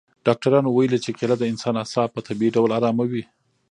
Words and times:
ډاکټرانو 0.27 0.69
ویلي 0.71 0.99
چې 1.05 1.11
کیله 1.19 1.35
د 1.39 1.43
انسان 1.51 1.75
اعصاب 1.81 2.09
په 2.13 2.21
طبیعي 2.27 2.51
ډول 2.55 2.69
اراموي. 2.77 3.23